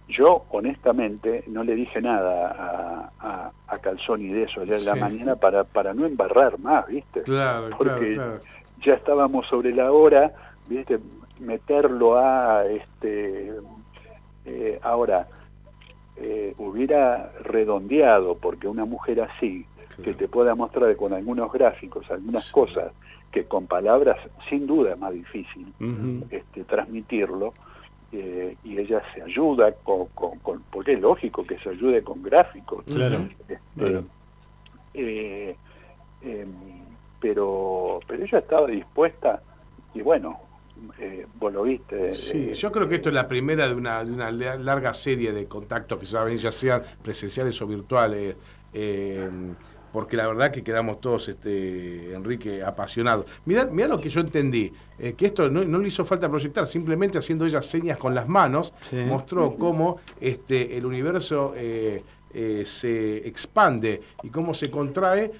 Yo, 0.08 0.44
honestamente, 0.50 1.44
no 1.48 1.62
le 1.64 1.74
dije 1.74 2.00
nada 2.00 2.48
a, 2.50 3.10
a, 3.20 3.52
a 3.68 3.78
Calzoni 3.78 4.28
de 4.28 4.44
eso 4.44 4.62
ayer 4.62 4.78
en 4.78 4.84
la 4.86 4.94
mañana 4.96 5.36
para, 5.36 5.64
para 5.64 5.92
no 5.92 6.06
embarrar 6.06 6.58
más, 6.58 6.86
¿viste? 6.86 7.22
Claro, 7.22 7.68
Porque 7.76 8.14
claro, 8.14 8.38
claro. 8.38 8.40
ya 8.82 8.94
estábamos 8.94 9.46
sobre 9.48 9.74
la 9.74 9.92
hora, 9.92 10.32
¿viste? 10.66 10.98
Meterlo 11.40 12.16
a, 12.18 12.64
este, 12.66 13.52
eh, 14.46 14.78
ahora, 14.82 15.28
eh, 16.16 16.54
hubiera 16.58 17.30
redondeado, 17.44 18.36
porque 18.38 18.66
una 18.66 18.84
mujer 18.86 19.20
así, 19.20 19.66
que 20.02 20.14
te 20.14 20.26
pueda 20.28 20.54
mostrar 20.54 20.94
con 20.96 21.12
algunos 21.12 21.52
gráficos, 21.52 22.10
algunas 22.10 22.44
Sí. 22.44 22.52
cosas 22.52 22.92
que 23.30 23.44
con 23.44 23.66
palabras 23.66 24.16
sin 24.48 24.66
duda 24.66 24.92
es 24.92 24.98
más 24.98 25.12
difícil 25.12 25.66
este, 26.30 26.64
transmitirlo 26.64 27.52
eh, 28.12 28.56
y 28.64 28.78
ella 28.78 29.02
se 29.14 29.22
ayuda 29.22 29.72
con, 29.84 30.06
con- 30.14 30.38
con- 30.38 30.62
porque 30.70 30.94
es 30.94 31.00
lógico 31.00 31.44
que 31.46 31.58
se 31.58 31.68
ayude 31.70 32.02
con 32.02 32.22
gráficos 32.22 32.84
Claro, 32.86 33.26
Este, 33.30 33.58
claro. 33.76 34.04
eh, 34.94 35.54
em, 36.22 36.48
pero 37.20 38.00
pero 38.06 38.24
ella 38.24 38.38
estaba 38.38 38.66
dispuesta 38.68 39.42
y 39.94 40.02
bueno 40.02 40.38
eh, 40.98 41.26
vos 41.34 41.52
lo 41.52 41.62
viste 41.64 42.14
Sí, 42.14 42.50
eh, 42.50 42.54
yo 42.54 42.70
creo 42.72 42.88
que 42.88 42.94
esto 42.96 43.08
es 43.08 43.14
la 43.14 43.26
primera 43.28 43.68
de 43.68 43.74
una, 43.74 44.04
de 44.04 44.12
una 44.12 44.30
la- 44.30 44.56
larga 44.56 44.94
serie 44.94 45.32
de 45.32 45.46
contactos 45.46 45.98
que 45.98 46.06
se 46.06 46.16
van 46.16 46.36
ya 46.36 46.52
sean 46.52 46.82
presenciales 47.02 47.60
o 47.60 47.66
virtuales, 47.66 48.36
eh, 48.72 49.28
porque 49.92 50.16
la 50.16 50.26
verdad 50.26 50.50
que 50.50 50.62
quedamos 50.62 51.00
todos, 51.00 51.28
este, 51.28 52.12
Enrique, 52.14 52.62
apasionados. 52.62 53.26
Mirá, 53.44 53.64
mirá 53.66 53.88
lo 53.88 54.00
que 54.00 54.08
yo 54.08 54.20
entendí, 54.20 54.72
eh, 54.98 55.14
que 55.14 55.26
esto 55.26 55.48
no, 55.48 55.64
no 55.64 55.78
le 55.78 55.88
hizo 55.88 56.04
falta 56.04 56.28
proyectar, 56.28 56.66
simplemente 56.66 57.18
haciendo 57.18 57.46
ella 57.46 57.62
señas 57.62 57.98
con 57.98 58.14
las 58.14 58.28
manos, 58.28 58.72
Sí. 58.90 58.96
mostró 58.96 59.54
cómo 59.56 59.98
este, 60.20 60.76
el 60.76 60.86
universo... 60.86 61.52
eh, 61.56 62.02
eh, 62.34 62.64
se 62.66 63.26
expande 63.26 64.02
y 64.22 64.28
cómo 64.28 64.52
se 64.52 64.70
contrae 64.70 65.32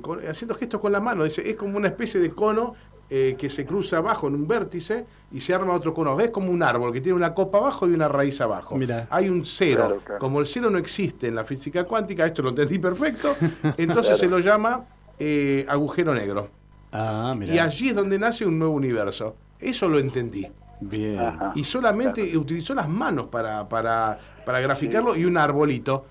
con- 0.00 0.24
haciendo 0.26 0.54
gestos 0.54 0.80
con 0.80 0.92
la 0.92 1.00
mano. 1.00 1.24
Es, 1.24 1.36
es 1.38 1.56
como 1.56 1.76
una 1.76 1.88
especie 1.88 2.20
de 2.20 2.30
cono 2.30 2.74
eh, 3.10 3.36
que 3.38 3.48
se 3.48 3.64
cruza 3.64 3.98
abajo 3.98 4.28
en 4.28 4.34
un 4.34 4.46
vértice 4.46 5.06
y 5.32 5.40
se 5.40 5.54
arma 5.54 5.72
otro 5.74 5.94
cono. 5.94 6.18
Es 6.20 6.30
como 6.30 6.50
un 6.50 6.62
árbol 6.62 6.92
que 6.92 7.00
tiene 7.00 7.16
una 7.16 7.32
copa 7.34 7.58
abajo 7.58 7.88
y 7.88 7.92
una 7.94 8.08
raíz 8.08 8.40
abajo. 8.40 8.76
Mirá. 8.76 9.06
Hay 9.10 9.28
un 9.28 9.44
cero. 9.46 9.86
Claro, 9.86 10.00
claro. 10.04 10.20
Como 10.20 10.40
el 10.40 10.46
cero 10.46 10.68
no 10.70 10.78
existe 10.78 11.26
en 11.28 11.34
la 11.34 11.44
física 11.44 11.84
cuántica, 11.84 12.26
esto 12.26 12.42
lo 12.42 12.50
entendí 12.50 12.78
perfecto, 12.78 13.34
entonces 13.76 14.16
Claro. 14.16 14.16
se 14.18 14.28
lo 14.28 14.38
llama 14.40 14.84
eh, 15.18 15.64
agujero 15.68 16.14
negro. 16.14 16.48
Ah, 16.92 17.34
mira. 17.36 17.54
Y 17.54 17.58
allí 17.58 17.88
es 17.90 17.94
donde 17.94 18.18
nace 18.18 18.44
un 18.46 18.58
nuevo 18.58 18.74
universo. 18.74 19.36
Eso 19.58 19.88
lo 19.88 19.98
entendí. 19.98 20.46
Bien. 20.80 21.18
Ajá. 21.18 21.52
Y 21.54 21.64
solamente 21.64 22.36
utilizó 22.36 22.72
las 22.74 22.88
manos 22.88 23.26
para, 23.26 23.68
para, 23.68 24.18
para 24.46 24.60
graficarlo 24.60 25.16
y 25.16 25.24
un 25.24 25.36
arbolito. 25.36 26.04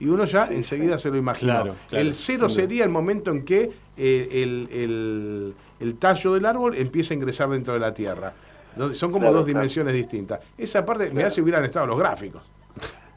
Y 0.00 0.06
uno 0.08 0.24
ya 0.24 0.46
enseguida 0.46 0.96
se 0.98 1.10
lo. 1.10 1.46
Claro, 1.46 1.76
claro. 1.88 2.04
el 2.06 2.14
cero 2.14 2.48
sería 2.48 2.84
el 2.84 2.90
momento 2.90 3.30
en 3.30 3.44
que 3.44 3.70
eh, 3.96 4.28
el, 4.32 4.68
el- 4.72 5.54
el 5.80 5.94
tallo 5.98 6.34
del 6.34 6.44
árbol 6.46 6.74
empieza 6.76 7.14
a 7.14 7.16
ingresar 7.16 7.48
dentro 7.50 7.74
de 7.74 7.80
la 7.80 7.94
tierra. 7.94 8.32
Son 8.92 9.10
como 9.10 9.22
Claro, 9.26 9.34
dos 9.34 9.44
claro. 9.44 9.46
dimensiones 9.46 9.94
distintas. 9.94 10.40
Esa 10.56 10.84
parte, 10.84 11.10
me 11.10 11.22
hace 11.24 11.40
hubieran 11.42 11.64
estado 11.64 11.86
los 11.86 11.98
gráficos. 11.98 12.42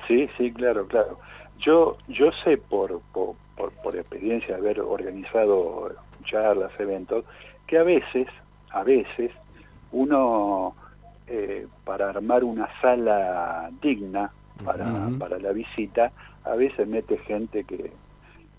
Sí, 0.08 0.28
sí, 0.38 0.52
claro, 0.52 0.88
claro. 0.88 1.18
Yo, 1.60 1.98
yo 2.08 2.32
sé 2.44 2.58
por, 2.58 3.00
por, 3.14 3.36
por, 3.56 3.72
por 3.84 3.96
experiencia 3.96 4.56
de 4.56 4.62
haber 4.62 4.80
organizado 4.82 5.92
charlas, 6.26 6.72
eventos, 6.80 7.26
que 7.68 7.78
a 7.78 7.84
veces, 7.84 8.28
a 8.72 8.84
veces, 8.84 9.32
uno 9.92 10.76
eh, 11.28 11.68
para 11.84 12.10
armar 12.10 12.44
una 12.44 12.68
sala 12.82 13.70
digna 13.82 14.32
para, 14.64 15.10
para 15.20 15.40
la 15.40 15.52
visita, 15.52 16.12
a 16.44 16.56
veces 16.56 16.88
mete 16.88 17.18
gente 17.20 17.64
que, 17.64 17.92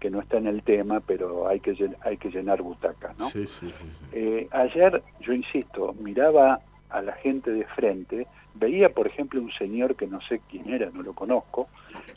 que 0.01 0.11
no 0.11 0.21
está 0.21 0.39
en 0.39 0.47
el 0.47 0.63
tema, 0.63 1.01
pero 1.01 1.49
hay 1.49 1.61
que, 1.61 1.77
hay 2.01 2.17
que 2.17 2.31
llenar 2.31 2.63
butacas, 2.63 3.19
¿no? 3.19 3.27
Sí, 3.27 3.47
sí, 3.47 3.71
sí. 3.71 3.85
sí. 3.91 4.05
Eh, 4.13 4.49
ayer, 4.51 5.03
yo 5.21 5.33
insisto, 5.33 5.95
miraba 6.01 6.61
a 6.91 7.03
la 7.03 7.13
gente 7.15 7.51
de 7.51 7.65
frente, 7.67 8.27
veía, 8.55 8.91
por 8.91 9.07
ejemplo, 9.07 9.41
un 9.41 9.53
señor 9.53 9.97
que 9.97 10.07
no 10.07 10.21
sé 10.23 10.41
quién 10.51 10.69
era, 10.69 10.91
no 10.91 11.03
lo 11.03 11.15
conozco, 11.15 11.69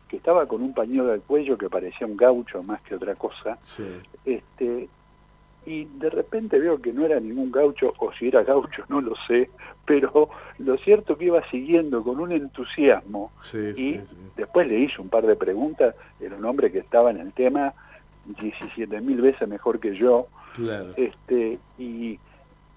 que 0.07 0.17
estaba 0.17 0.47
con 0.47 0.61
un 0.61 0.73
pañuelo 0.73 1.11
al 1.11 1.21
cuello 1.21 1.57
que 1.57 1.69
parecía 1.69 2.07
un 2.07 2.17
gaucho 2.17 2.61
más 2.63 2.81
que 2.81 2.95
otra 2.95 3.15
cosa, 3.15 3.57
este, 4.25 4.89
y 5.65 5.85
de 5.85 6.09
repente 6.09 6.59
veo 6.59 6.79
que 6.81 6.93
no 6.93 7.05
era 7.05 7.19
ningún 7.19 7.51
gaucho, 7.51 7.93
o 7.97 8.11
si 8.13 8.27
era 8.27 8.43
gaucho, 8.43 8.83
no 8.89 9.01
lo 9.01 9.15
sé, 9.27 9.49
pero 9.85 10.29
lo 10.59 10.77
cierto 10.77 11.17
que 11.17 11.25
iba 11.25 11.41
siguiendo 11.49 12.03
con 12.03 12.19
un 12.19 12.31
entusiasmo, 12.31 13.31
Sí, 13.39 13.57
y 13.57 13.73
sí, 13.73 14.01
sí. 14.05 14.17
después 14.37 14.67
le 14.67 14.79
hice 14.79 15.01
un 15.01 15.09
par 15.09 15.25
de 15.25 15.35
preguntas, 15.35 15.95
era 16.19 16.35
un 16.35 16.45
hombre 16.45 16.71
que 16.71 16.79
estaba 16.79 17.09
en 17.11 17.17
el 17.17 17.33
tema 17.33 17.73
17 18.25 19.01
mil 19.01 19.21
veces 19.21 19.47
mejor 19.47 19.79
que 19.79 19.95
yo, 19.95 20.27
Claro. 20.53 20.93
este 20.97 21.59
y, 21.77 22.17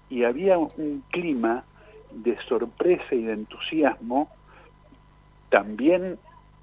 y 0.09 0.23
había 0.23 0.57
un 0.57 1.03
clima 1.11 1.63
de 2.11 2.35
sorpresa 2.47 3.13
y 3.15 3.23
de 3.23 3.33
entusiasmo 3.33 4.29
también 5.49 6.17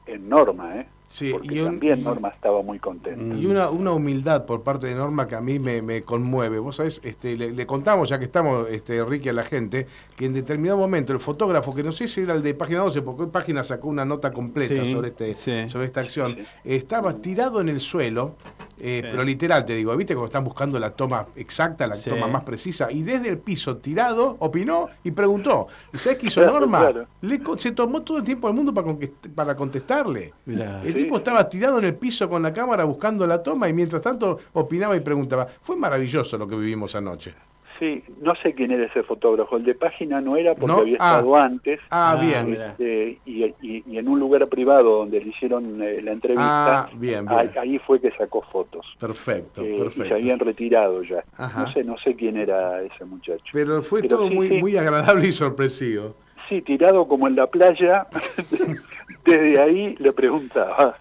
en 0.06 0.28
Norma, 0.28 0.76
¿eh? 0.80 0.86
Sí, 1.08 1.30
porque 1.30 1.54
y 1.54 1.60
un- 1.60 1.66
también 1.66 2.02
Norma 2.02 2.28
estaba 2.30 2.62
muy 2.62 2.80
contenta. 2.80 3.36
Y 3.36 3.46
una, 3.46 3.70
una 3.70 3.92
humildad 3.92 4.44
por 4.44 4.62
parte 4.64 4.88
de 4.88 4.94
Norma 4.96 5.28
que 5.28 5.36
a 5.36 5.40
mí 5.40 5.58
me, 5.60 5.80
me 5.80 6.02
conmueve. 6.02 6.58
Vos 6.58 6.76
sabés, 6.76 7.00
este, 7.04 7.36
le, 7.36 7.52
le 7.52 7.66
contamos, 7.66 8.08
ya 8.08 8.18
que 8.18 8.24
estamos, 8.24 8.68
este, 8.70 8.96
Enrique, 8.96 9.30
a 9.30 9.32
la 9.32 9.44
gente, 9.44 9.86
que 10.16 10.26
en 10.26 10.34
determinado 10.34 10.78
momento 10.78 11.12
el 11.12 11.20
fotógrafo, 11.20 11.72
que 11.74 11.84
no 11.84 11.92
sé 11.92 12.08
si 12.08 12.22
era 12.22 12.34
el 12.34 12.42
de 12.42 12.54
Página 12.54 12.80
12, 12.80 13.02
porque 13.02 13.22
hoy 13.22 13.28
Página 13.30 13.62
sacó 13.62 13.86
una 13.88 14.04
nota 14.04 14.32
completa 14.32 14.84
Sí, 14.84 14.92
sobre, 14.92 15.08
este, 15.08 15.34
sí. 15.34 15.68
sobre 15.68 15.86
esta 15.86 16.00
acción, 16.00 16.36
estaba 16.64 17.14
tirado 17.18 17.60
en 17.60 17.68
el 17.68 17.78
suelo, 17.80 18.34
eh, 18.78 19.00
Sí. 19.02 19.08
pero 19.10 19.24
literal, 19.24 19.64
te 19.64 19.74
digo, 19.74 19.96
¿viste? 19.96 20.14
Cuando 20.14 20.26
están 20.26 20.44
buscando 20.44 20.78
la 20.78 20.90
toma 20.90 21.26
exacta, 21.36 21.86
la 21.86 21.94
Sí. 21.94 22.10
toma 22.10 22.26
más 22.28 22.44
precisa, 22.44 22.90
y 22.90 23.02
desde 23.02 23.28
el 23.28 23.38
piso 23.38 23.76
tirado, 23.78 24.36
opinó 24.40 24.88
y 25.04 25.10
preguntó. 25.10 25.66
¿Y 25.92 25.98
sabés 25.98 26.18
qué 26.18 26.26
hizo 26.26 26.40
Claro, 26.42 26.60
Norma? 26.60 26.78
claro. 26.80 27.06
Le 27.22 27.40
co- 27.40 27.58
se 27.58 27.72
tomó 27.72 28.02
todo 28.02 28.18
el 28.18 28.24
tiempo 28.24 28.46
del 28.48 28.56
mundo 28.56 28.72
para, 28.74 28.94
para 29.34 29.56
contestarle. 29.56 30.32
Mirá. 30.44 30.82
El 30.82 30.94
Sí, 30.94 31.02
tipo 31.04 31.16
estaba 31.18 31.48
tirado 31.48 31.78
en 31.78 31.84
el 31.86 31.94
piso 31.94 32.28
con 32.28 32.42
la 32.42 32.52
cámara 32.52 32.84
buscando 32.84 33.26
la 33.26 33.42
toma 33.42 33.68
y 33.68 33.72
mientras 33.72 34.02
tanto 34.02 34.38
opinaba 34.52 34.96
y 34.96 35.00
preguntaba. 35.00 35.46
Fue 35.62 35.76
maravilloso 35.76 36.36
lo 36.38 36.46
que 36.46 36.56
vivimos 36.56 36.94
anoche. 36.94 37.34
Sí, 37.78 38.02
no 38.22 38.34
sé 38.36 38.54
quién 38.54 38.70
era 38.70 38.86
ese 38.86 39.02
fotógrafo, 39.02 39.56
el 39.56 39.64
de 39.64 39.74
página 39.74 40.20
no 40.20 40.36
era 40.36 40.54
porque 40.54 40.66
No, 40.74 40.78
había 40.80 40.96
ah. 41.00 41.16
estado 41.16 41.36
antes. 41.36 41.80
Ah, 41.90 42.16
Ah, 42.18 42.20
bien. 42.22 42.54
este, 42.60 43.18
y, 43.26 43.44
y- 43.60 43.82
y 43.86 43.98
en 43.98 44.08
un 44.08 44.18
lugar 44.18 44.46
privado 44.48 44.98
donde 44.98 45.20
le 45.20 45.28
hicieron 45.28 45.82
eh, 45.82 46.00
la 46.02 46.12
entrevista, 46.12 46.82
Ah, 46.84 46.88
bien, 46.94 47.26
bien. 47.26 47.38
ahí, 47.38 47.50
ahí 47.60 47.78
fue 47.80 48.00
que 48.00 48.10
sacó 48.12 48.42
fotos. 48.50 48.86
Perfecto, 48.98 49.62
Eh, 49.62 49.72
y 49.72 49.76
se 49.76 49.82
perfecto. 49.82 50.14
habían 50.14 50.38
retirado 50.38 51.02
ya. 51.02 51.22
Ajá. 51.36 51.62
No 51.62 51.72
sé, 51.72 51.84
no 51.84 51.98
sé 51.98 52.14
quién 52.16 52.36
era 52.36 52.80
ese 52.82 53.04
muchacho. 53.04 53.44
Pero 53.52 53.82
fue 53.82 54.00
Pero 54.02 54.16
todo 54.16 54.28
sí, 54.28 54.34
muy, 54.34 54.48
sí. 54.48 54.54
muy 54.60 54.76
agradable 54.76 55.26
y 55.26 55.32
sorpresivo. 55.32 56.14
Sí, 56.48 56.62
tirado 56.62 57.06
como 57.08 57.26
en 57.26 57.36
la 57.36 57.46
playa, 57.48 58.06
desde 59.24 59.60
ahí 59.60 59.96
le 59.98 60.12
preguntaba. 60.12 60.96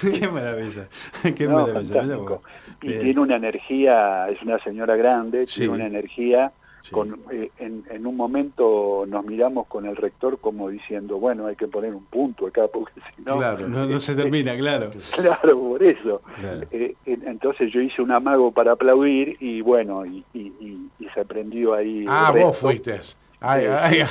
Qué 0.00 0.28
maravilla. 0.28 0.88
Qué 1.36 1.46
No, 1.46 1.66
maravilla. 1.66 2.02
Y 2.82 2.92
tiene 2.98 3.20
una 3.20 3.36
energía, 3.36 4.28
es 4.28 4.40
una 4.42 4.58
señora 4.62 4.96
grande, 4.96 5.46
Sí. 5.46 5.60
tiene 5.60 5.74
una 5.74 5.86
energía. 5.86 6.52
Sí. 6.80 6.92
Con, 6.92 7.20
eh, 7.32 7.50
en, 7.58 7.82
en 7.90 8.06
un 8.06 8.16
momento 8.16 9.04
nos 9.08 9.24
miramos 9.26 9.66
con 9.66 9.84
el 9.84 9.96
rector 9.96 10.38
como 10.38 10.68
diciendo, 10.68 11.18
bueno, 11.18 11.46
hay 11.48 11.56
que 11.56 11.66
poner 11.66 11.92
un 11.92 12.04
punto 12.04 12.46
acá, 12.46 12.68
porque 12.72 12.92
si 13.16 13.22
no... 13.22 13.36
Claro. 13.36 13.68
No, 13.68 13.84
no 13.84 13.98
se 13.98 14.14
termina, 14.14 14.56
claro. 14.56 14.88
Claro, 15.16 15.58
por 15.58 15.82
eso. 15.82 16.22
Claro. 16.38 16.60
Eh, 16.70 16.94
eh, 17.04 17.18
entonces 17.26 17.72
yo 17.72 17.80
hice 17.80 18.00
un 18.00 18.12
amago 18.12 18.52
para 18.52 18.72
aplaudir 18.72 19.36
y 19.40 19.60
bueno, 19.60 20.06
y, 20.06 20.24
y- 20.32 20.52
y- 20.60 20.88
y 21.00 21.08
se 21.14 21.24
prendió 21.24 21.74
ahí. 21.74 22.04
Ah, 22.08 22.32
vos 22.38 22.56
fuiste. 22.56 23.00
Ay, 23.40 23.64
Eh, 23.66 23.72
ay, 23.72 24.04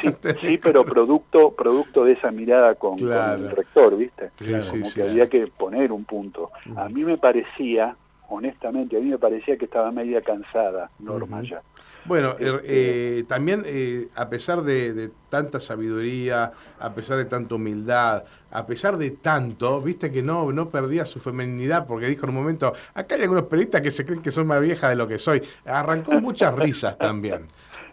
Sí, 0.00 0.14
sí, 0.40 0.58
pero 0.62 0.84
producto 0.84 1.52
producto 1.52 2.04
de 2.04 2.12
esa 2.12 2.30
mirada 2.30 2.74
con, 2.74 2.98
el 2.98 3.50
rector, 3.50 3.96
¿viste? 3.96 4.30
Claro, 4.36 4.64
Como 4.70 4.84
sí, 4.86 4.94
que 4.94 5.08
había 5.08 5.28
que 5.28 5.46
poner 5.46 5.92
un 5.92 6.04
punto. 6.04 6.50
A 6.76 6.88
mí 6.88 7.04
me 7.04 7.16
parecía, 7.16 7.96
honestamente, 8.28 8.96
a 8.96 9.00
mí 9.00 9.10
me 9.10 9.18
parecía 9.18 9.56
que 9.56 9.64
estaba 9.64 9.90
media 9.90 10.20
cansada 10.20 10.90
Norma 10.98 11.42
ya. 11.42 11.62
Bueno, 12.04 12.34
er, 12.38 12.62
eh, 12.64 13.24
también 13.28 13.62
eh, 13.66 14.08
a 14.16 14.28
pesar 14.30 14.62
de, 14.62 15.10
tanta 15.28 15.60
sabiduría, 15.60 16.52
a 16.78 16.94
pesar 16.94 17.18
de 17.18 17.26
tanta 17.26 17.54
humildad, 17.54 18.24
a 18.50 18.66
pesar 18.66 18.96
de 18.96 19.10
tanto, 19.10 19.80
viste 19.82 20.10
que 20.10 20.22
no, 20.22 20.50
no 20.50 20.70
perdía 20.70 21.04
su 21.04 21.20
feminidad 21.20 21.86
porque 21.86 22.06
dijo 22.06 22.24
en 22.24 22.30
un 22.30 22.36
momento, 22.36 22.72
acá 22.94 23.16
hay 23.16 23.22
algunos 23.22 23.44
periodistas 23.44 23.82
que 23.82 23.90
se 23.90 24.06
creen 24.06 24.22
que 24.22 24.30
son 24.30 24.46
más 24.46 24.60
viejas 24.60 24.90
de 24.90 24.96
lo 24.96 25.06
que 25.06 25.18
soy. 25.18 25.42
Arrancó 25.66 26.12
muchas 26.20 26.54
risas 26.54 26.96
también. 26.96 27.44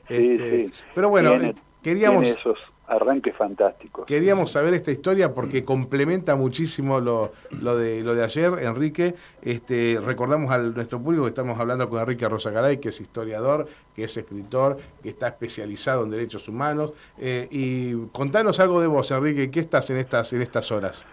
Este, 0.10 0.70
sí. 0.72 0.84
Pero 0.94 1.10
bueno, 1.10 1.54
queríamos... 1.82 2.28
esos 2.28 2.58
arranque 2.88 3.34
fantástico. 3.34 4.06
Queríamos 4.06 4.52
saber 4.52 4.74
esta 4.74 4.92
historia 4.92 5.34
porque 5.34 5.66
complementa 5.66 6.36
muchísimo 6.36 7.00
lo, 7.00 7.34
lo, 7.52 7.78
de, 7.78 8.02
lo 8.02 8.16
de 8.16 8.24
ayer, 8.24 8.54
Enrique. 8.62 9.14
Este, 9.42 10.00
recordamos 10.04 10.52
a 10.52 10.58
nuestro 10.60 11.02
público 11.02 11.24
que 11.24 11.30
estamos 11.30 11.60
hablando 11.60 11.90
con 11.90 12.00
Enrique 12.00 12.28
Rosagaray, 12.28 12.80
que 12.80 12.90
es 12.90 13.02
historiador, 13.02 13.68
que 13.94 14.06
es 14.06 14.16
escritor, 14.16 14.78
que 15.04 15.10
está 15.10 15.28
especializado 15.28 16.04
en 16.04 16.12
derechos 16.12 16.48
humanos. 16.48 16.94
Eh, 17.18 17.48
y 17.52 17.94
contanos 18.14 18.60
algo 18.60 18.80
de 18.80 18.88
vos, 18.88 19.12
Enrique, 19.12 19.52
¿qué 19.52 19.60
estás 19.60 19.90
en 19.90 19.98
estas, 19.98 20.32
en 20.32 20.42
estas 20.42 20.72
horas? 20.72 21.06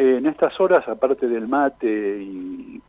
En 0.00 0.26
estas 0.26 0.60
horas, 0.60 0.86
aparte 0.86 1.26
del 1.26 1.48
mate 1.48 2.22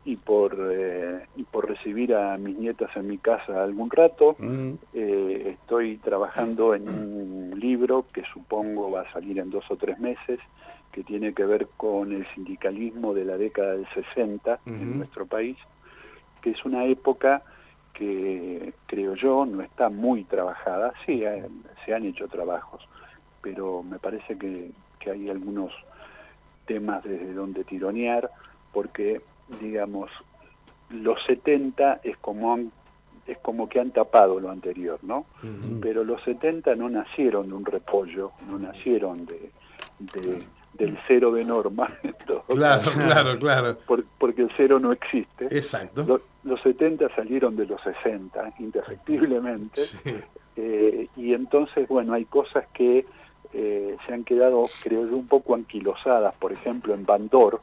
y, 0.04 0.16
por, 0.24 0.56
eh, 0.72 1.26
y 1.36 1.42
por 1.42 1.68
recibir 1.68 2.14
a 2.14 2.38
mis 2.38 2.56
nietas 2.56 2.90
en 2.94 3.08
mi 3.08 3.18
casa 3.18 3.64
algún 3.64 3.90
rato, 3.90 4.36
mm. 4.38 4.70
eh, 4.94 5.56
estoy 5.60 5.96
trabajando 5.96 6.74
en 6.74 6.88
un 6.88 7.58
libro 7.58 8.06
que 8.12 8.22
supongo 8.32 8.92
va 8.92 9.00
a 9.02 9.12
salir 9.12 9.40
en 9.40 9.50
dos 9.50 9.64
o 9.70 9.76
tres 9.76 9.98
meses, 9.98 10.38
que 10.92 11.02
tiene 11.02 11.32
que 11.32 11.44
ver 11.44 11.66
con 11.76 12.12
el 12.12 12.26
sindicalismo 12.34 13.12
de 13.12 13.24
la 13.24 13.36
década 13.36 13.72
del 13.72 13.88
60 13.88 14.60
en 14.66 14.98
nuestro 14.98 15.26
país, 15.26 15.56
que 16.42 16.50
es 16.50 16.64
una 16.64 16.84
época 16.84 17.42
que 17.92 18.72
creo 18.86 19.14
yo 19.14 19.44
no 19.46 19.62
está 19.62 19.88
muy 19.88 20.22
trabajada, 20.24 20.92
sí, 21.04 21.24
eh, 21.24 21.44
se 21.84 21.92
han 21.92 22.04
hecho 22.04 22.28
trabajos, 22.28 22.86
pero 23.42 23.82
me 23.82 23.98
parece 23.98 24.38
que, 24.38 24.70
que 25.00 25.10
hay 25.10 25.28
algunos 25.28 25.72
temas 26.70 27.02
desde 27.02 27.32
donde 27.32 27.64
tironear, 27.64 28.30
porque, 28.72 29.20
digamos, 29.60 30.08
los 30.90 31.18
70 31.24 32.00
es 32.04 32.16
como 32.18 32.56
es 33.26 33.38
como 33.38 33.68
que 33.68 33.80
han 33.80 33.90
tapado 33.90 34.38
lo 34.38 34.50
anterior, 34.50 34.98
¿no? 35.02 35.26
Pero 35.80 36.04
los 36.04 36.22
70 36.22 36.74
no 36.76 36.88
nacieron 36.88 37.48
de 37.48 37.54
un 37.54 37.64
repollo, 37.64 38.32
no 38.48 38.58
nacieron 38.58 39.26
de, 39.26 39.50
del 40.74 40.98
cero 41.06 41.32
de 41.32 41.44
norma. 41.44 41.92
claro, 42.48 42.90
claro, 42.98 43.38
claro. 43.38 43.76
porque 44.18 44.42
el 44.42 44.50
cero 44.56 44.78
no 44.78 44.92
existe. 44.92 45.46
Exacto. 45.46 46.20
los 46.44 46.60
70 46.62 47.08
salieron 47.16 47.56
de 47.56 47.66
los 47.66 47.80
60, 47.82 48.54
indefectiblemente. 48.60 49.82
Eh, 50.56 51.08
y 51.16 51.32
entonces, 51.32 51.86
bueno, 51.88 52.12
hay 52.12 52.24
cosas 52.24 52.64
que 52.74 53.06
eh, 53.52 53.96
se 54.06 54.14
han 54.14 54.24
quedado, 54.24 54.64
creo 54.82 55.08
yo, 55.08 55.16
un 55.16 55.26
poco 55.26 55.54
anquilosadas, 55.54 56.34
por 56.36 56.52
ejemplo, 56.52 56.94
en 56.94 57.04
Bandor, 57.04 57.60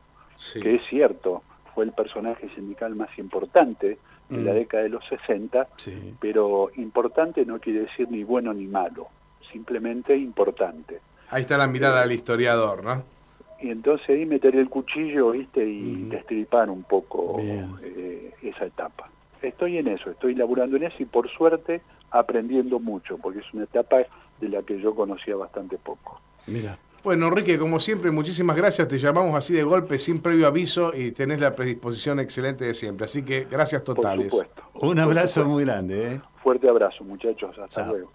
que 0.61 0.75
es 0.75 0.81
cierto, 0.89 1.43
fue 1.73 1.85
el 1.85 1.91
personaje 1.91 2.49
sindical 2.55 2.95
más 2.95 3.09
importante 3.17 3.97
de 4.29 4.37
la 4.41 4.51
mm. 4.51 4.55
década 4.55 4.83
de 4.83 4.89
los 4.89 5.05
60, 5.07 5.67
pero 6.19 6.71
importante 6.75 7.45
no 7.45 7.59
quiere 7.59 7.81
decir 7.81 8.09
ni 8.11 8.23
bueno 8.23 8.53
ni 8.53 8.67
malo, 8.67 9.07
simplemente 9.51 10.15
importante. 10.15 10.99
Ahí 11.29 11.41
está 11.41 11.57
la 11.57 11.67
mirada 11.67 12.01
del 12.01 12.11
historiador, 12.11 12.83
¿no? 12.83 13.03
Y 13.59 13.71
entonces 13.71 14.09
ahí 14.09 14.25
meter 14.25 14.55
el 14.55 14.69
cuchillo, 14.69 15.31
¿viste? 15.31 15.67
Y 15.67 15.81
mm. 15.81 16.09
destripar 16.09 16.69
un 16.69 16.83
poco 16.83 17.37
eh, 17.39 18.33
esa 18.41 18.65
etapa. 18.65 19.09
Estoy 19.41 19.77
en 19.77 19.87
eso, 19.87 20.11
estoy 20.11 20.35
laburando 20.35 20.77
en 20.77 20.83
eso 20.83 20.97
y 20.99 21.05
por 21.05 21.29
suerte 21.29 21.81
aprendiendo 22.11 22.79
mucho, 22.79 23.17
porque 23.17 23.39
es 23.39 23.53
una 23.53 23.63
etapa 23.63 23.97
de 24.39 24.49
la 24.49 24.61
que 24.63 24.79
yo 24.79 24.95
conocía 24.95 25.35
bastante 25.35 25.77
poco. 25.77 26.19
Mira. 26.47 26.77
Bueno, 27.03 27.27
Enrique, 27.27 27.57
como 27.57 27.79
siempre, 27.79 28.11
muchísimas 28.11 28.57
gracias. 28.57 28.87
Te 28.87 28.97
llamamos 28.97 29.35
así 29.35 29.53
de 29.53 29.63
golpe, 29.63 29.97
sin 29.97 30.19
previo 30.19 30.47
aviso, 30.47 30.93
y 30.93 31.11
tenés 31.11 31.39
la 31.39 31.55
predisposición 31.55 32.19
excelente 32.19 32.65
de 32.65 32.73
siempre. 32.73 33.05
Así 33.05 33.23
que 33.23 33.47
gracias 33.49 33.83
totales. 33.83 34.29
Por 34.29 34.45
supuesto. 34.45 34.85
Un 34.85 34.99
abrazo 34.99 35.45
muy 35.45 35.63
grande. 35.63 36.15
¿eh? 36.15 36.21
Fuerte 36.43 36.67
abrazo, 36.67 37.03
muchachos. 37.03 37.57
Hasta 37.59 37.85
luego. 37.85 38.11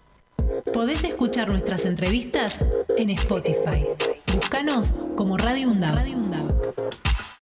Podés 0.73 1.03
escuchar 1.03 1.49
nuestras 1.49 1.85
entrevistas 1.85 2.59
en 2.97 3.09
Spotify. 3.11 3.87
Búscanos 4.33 4.93
como 5.15 5.37
Radio 5.37 5.69
Radio 5.79 6.17
UNDAV. 6.17 7.32